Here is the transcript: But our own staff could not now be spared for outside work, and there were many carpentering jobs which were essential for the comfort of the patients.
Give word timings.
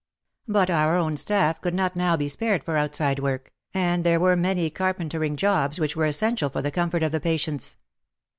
But 0.47 0.71
our 0.71 0.95
own 0.97 1.15
staff 1.15 1.61
could 1.61 1.75
not 1.75 1.95
now 1.95 2.17
be 2.17 2.27
spared 2.27 2.63
for 2.63 2.75
outside 2.75 3.19
work, 3.19 3.53
and 3.71 4.03
there 4.03 4.19
were 4.19 4.35
many 4.35 4.71
carpentering 4.71 5.35
jobs 5.35 5.79
which 5.79 5.95
were 5.95 6.05
essential 6.07 6.49
for 6.49 6.63
the 6.63 6.71
comfort 6.71 7.03
of 7.03 7.11
the 7.11 7.19
patients. 7.19 7.77